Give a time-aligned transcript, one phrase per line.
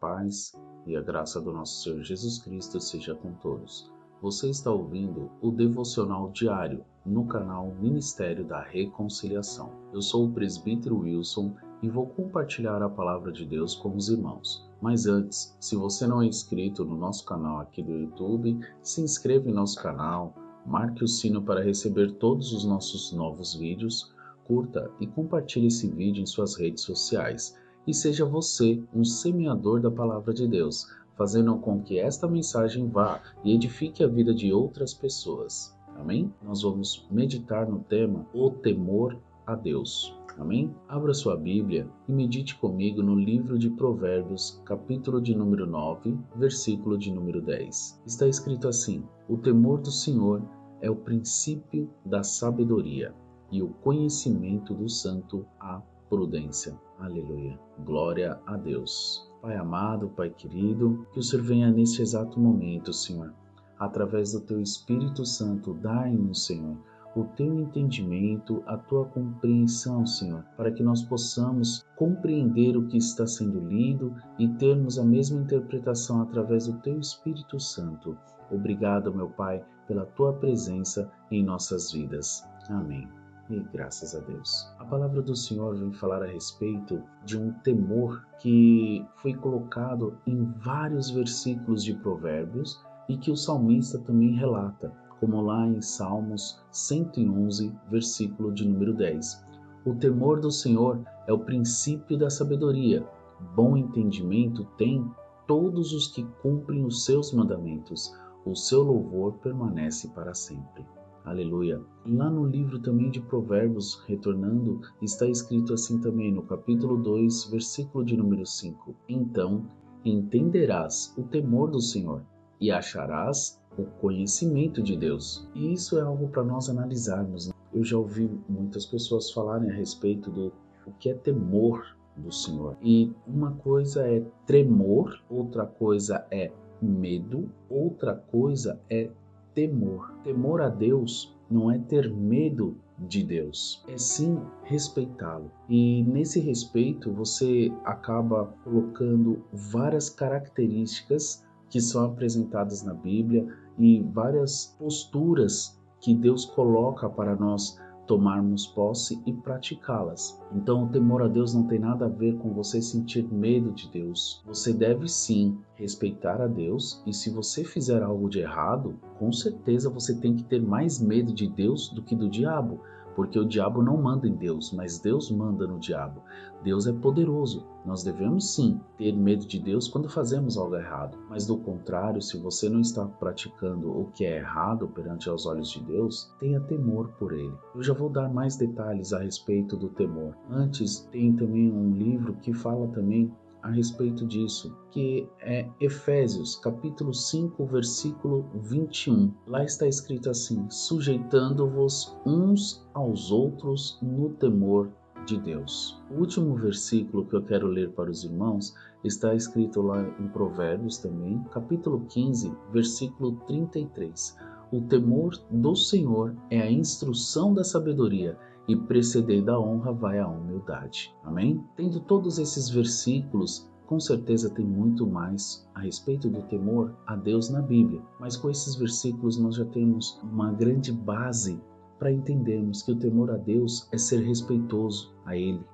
[0.00, 3.92] paz e a graça do nosso Senhor Jesus Cristo seja com todos.
[4.22, 9.72] Você está ouvindo o devocional diário no canal Ministério da Reconciliação.
[9.92, 14.68] Eu sou o presbítero Wilson e vou compartilhar a palavra de Deus com os irmãos.
[14.80, 19.48] Mas antes, se você não é inscrito no nosso canal aqui do YouTube, se inscreva
[19.48, 20.34] em nosso canal,
[20.66, 24.12] marque o sino para receber todos os nossos novos vídeos,
[24.44, 27.54] curta e compartilhe esse vídeo em suas redes sociais
[27.86, 30.86] e seja você um semeador da palavra de Deus,
[31.16, 35.76] fazendo com que esta mensagem vá e edifique a vida de outras pessoas.
[35.96, 36.32] Amém?
[36.42, 40.16] Nós vamos meditar no tema O temor a Deus.
[40.38, 40.74] Amém?
[40.88, 46.96] Abra sua Bíblia e medite comigo no livro de Provérbios, capítulo de número 9, versículo
[46.96, 48.00] de número 10.
[48.06, 50.42] Está escrito assim: O temor do Senhor
[50.80, 53.14] é o princípio da sabedoria,
[53.52, 56.76] e o conhecimento do santo a prudência.
[56.98, 57.58] Aleluia.
[57.86, 59.30] Glória a Deus.
[59.40, 63.32] Pai amado, Pai querido, que o Senhor venha neste exato momento, Senhor.
[63.78, 66.76] Através do teu Espírito Santo, dai-nos, Senhor,
[67.16, 73.26] o teu entendimento, a tua compreensão, Senhor, para que nós possamos compreender o que está
[73.26, 78.18] sendo lido e termos a mesma interpretação através do teu Espírito Santo.
[78.50, 82.44] Obrigado, meu Pai, pela tua presença em nossas vidas.
[82.68, 83.19] Amém
[83.54, 84.68] e graças a Deus.
[84.78, 90.44] A palavra do Senhor vem falar a respeito de um temor que foi colocado em
[90.58, 97.74] vários versículos de Provérbios e que o salmista também relata, como lá em Salmos 111,
[97.90, 99.44] versículo de número 10.
[99.84, 103.06] O temor do Senhor é o princípio da sabedoria.
[103.54, 105.10] Bom entendimento tem
[105.46, 108.14] todos os que cumprem os seus mandamentos.
[108.44, 110.86] O seu louvor permanece para sempre.
[111.24, 111.80] Aleluia.
[112.06, 118.04] Lá no livro também de Provérbios, retornando, está escrito assim também no capítulo 2, versículo
[118.04, 118.94] de número 5.
[119.08, 119.66] Então
[120.04, 122.22] entenderás o temor do Senhor
[122.58, 125.48] e acharás o conhecimento de Deus.
[125.54, 127.48] E isso é algo para nós analisarmos.
[127.48, 127.54] Né?
[127.72, 130.52] Eu já ouvi muitas pessoas falarem a respeito do
[130.86, 131.84] o que é temor
[132.16, 132.76] do Senhor.
[132.82, 139.10] E uma coisa é tremor, outra coisa é medo, outra coisa é
[139.54, 140.14] temor.
[140.22, 145.50] Temor a Deus não é ter medo de Deus, é sim respeitá-lo.
[145.68, 153.46] E nesse respeito você acaba colocando várias características que são apresentadas na Bíblia
[153.78, 157.78] e várias posturas que Deus coloca para nós
[158.10, 160.36] tomarmos posse e praticá-las.
[160.52, 163.88] Então, o temor a Deus não tem nada a ver com você sentir medo de
[163.88, 164.42] Deus.
[164.48, 169.88] Você deve sim respeitar a Deus e se você fizer algo de errado, com certeza
[169.88, 172.80] você tem que ter mais medo de Deus do que do diabo
[173.14, 176.22] porque o diabo não manda em Deus, mas Deus manda no diabo.
[176.62, 177.66] Deus é poderoso.
[177.84, 182.38] Nós devemos sim ter medo de Deus quando fazemos algo errado, mas do contrário, se
[182.38, 187.08] você não está praticando o que é errado perante aos olhos de Deus, tenha temor
[187.18, 187.54] por ele.
[187.74, 190.36] Eu já vou dar mais detalhes a respeito do temor.
[190.50, 193.32] Antes, tem também um livro que fala também
[193.62, 199.32] a respeito disso, que é Efésios, capítulo 5, versículo 21.
[199.46, 204.90] Lá está escrito assim: sujeitando-vos uns aos outros no temor
[205.26, 206.00] de Deus.
[206.10, 210.98] O último versículo que eu quero ler para os irmãos está escrito lá em Provérbios
[210.98, 214.36] também, capítulo 15, versículo 33.
[214.72, 218.38] O temor do Senhor é a instrução da sabedoria
[218.68, 221.12] e precedendo a honra vai a humildade.
[221.24, 221.64] Amém?
[221.74, 227.50] Tendo todos esses versículos, com certeza tem muito mais a respeito do temor a Deus
[227.50, 231.60] na Bíblia, mas com esses versículos nós já temos uma grande base
[231.98, 235.64] para entendermos que o temor a Deus é ser respeitoso a Ele,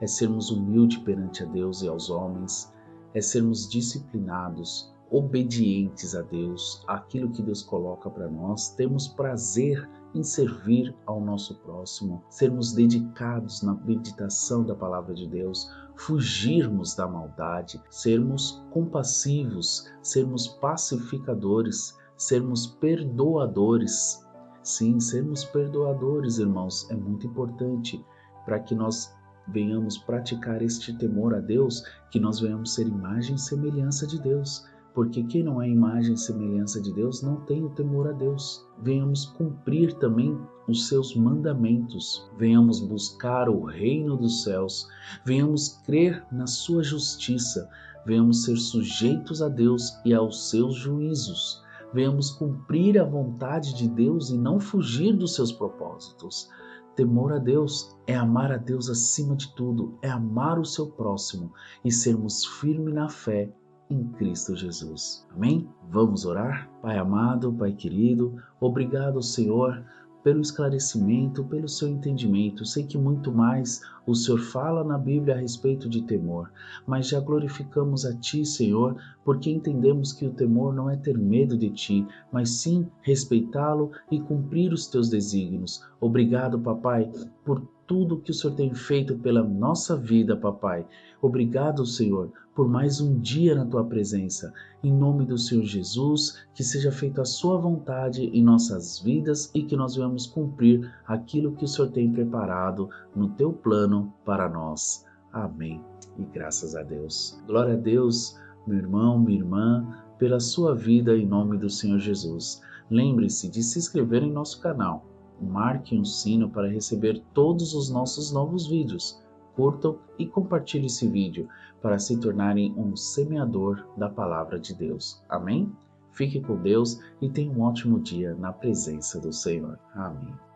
[0.00, 2.74] é sermos humildes perante a Deus e aos homens,
[3.14, 10.22] é sermos disciplinados, obedientes a Deus, aquilo que Deus coloca para nós, temos prazer em
[10.22, 17.80] servir ao nosso próximo, sermos dedicados na meditação da palavra de Deus, fugirmos da maldade,
[17.90, 24.26] sermos compassivos, sermos pacificadores, sermos perdoadores.
[24.62, 28.02] Sim, sermos perdoadores, irmãos, é muito importante
[28.46, 29.14] para que nós
[29.48, 34.71] venhamos praticar este temor a Deus, que nós venhamos ser imagem e semelhança de Deus
[34.94, 38.66] porque quem não é imagem e semelhança de Deus não tem o temor a Deus.
[38.82, 44.86] Venhamos cumprir também os seus mandamentos, venhamos buscar o reino dos céus,
[45.24, 47.68] venhamos crer na sua justiça,
[48.06, 51.62] venhamos ser sujeitos a Deus e aos seus juízos,
[51.92, 56.48] venhamos cumprir a vontade de Deus e não fugir dos seus propósitos.
[56.94, 61.50] Temor a Deus é amar a Deus acima de tudo, é amar o seu próximo
[61.82, 63.50] e sermos firmes na fé
[63.92, 65.26] em Cristo Jesus.
[65.34, 65.68] Amém?
[65.90, 66.70] Vamos orar?
[66.80, 69.82] Pai amado, Pai querido, obrigado, Senhor
[70.22, 72.64] pelo esclarecimento, pelo seu entendimento.
[72.64, 76.50] Sei que muito mais o Senhor fala na Bíblia a respeito de temor,
[76.86, 81.56] mas já glorificamos a Ti, Senhor, porque entendemos que o temor não é ter medo
[81.56, 85.84] de Ti, mas sim respeitá-lo e cumprir os Teus desígnios.
[86.00, 87.10] Obrigado, Papai,
[87.44, 87.62] por
[87.92, 90.86] tudo que o Senhor tem feito pela nossa vida, papai.
[91.20, 94.50] Obrigado, Senhor, por mais um dia na tua presença.
[94.82, 99.62] Em nome do Senhor Jesus, que seja feita a sua vontade em nossas vidas e
[99.62, 105.04] que nós venhamos cumprir aquilo que o Senhor tem preparado no teu plano para nós.
[105.30, 105.78] Amém.
[106.16, 107.38] E graças a Deus.
[107.46, 109.86] Glória a Deus, meu irmão, minha irmã,
[110.18, 112.62] pela sua vida em nome do Senhor Jesus.
[112.90, 115.11] Lembre-se de se inscrever em nosso canal
[115.42, 119.20] marque um sino para receber todos os nossos novos vídeos.
[119.54, 121.48] Curtam e compartilhe esse vídeo
[121.80, 125.22] para se tornarem um semeador da palavra de Deus.
[125.28, 125.70] Amém?
[126.12, 129.78] Fique com Deus e tenha um ótimo dia na presença do Senhor.
[129.94, 130.32] Amém.